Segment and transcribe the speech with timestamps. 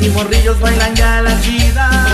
[0.00, 2.09] y morrillos bailan ya la chida.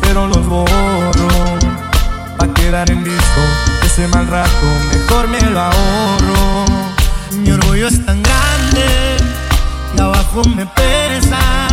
[0.00, 1.28] pero los borro.
[2.38, 3.40] Pa' quedar en disco,
[3.84, 6.64] ese mal rato, mejor me lo ahorro.
[7.32, 9.16] Mi orgullo es tan grande,
[9.96, 11.68] y abajo me pesa.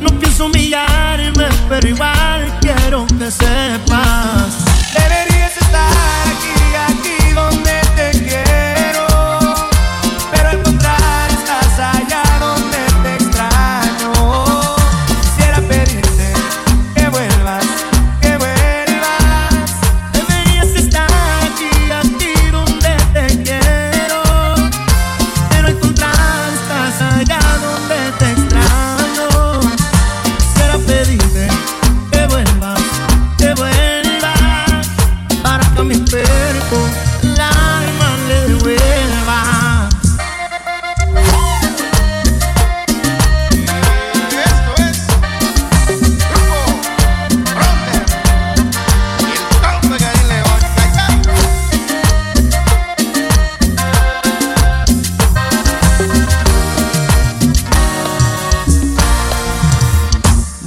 [0.00, 4.64] No pienso humillarme, pero igual quiero que sepas.
[4.94, 6.01] Deberías estar.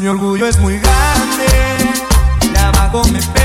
[0.06, 1.48] Mi orgullo es muy grande,
[2.54, 3.45] de abajo me pega.